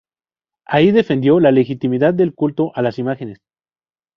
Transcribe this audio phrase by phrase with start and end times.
[0.65, 3.37] Ahí defendió la legitimidad del culto a las imágenes.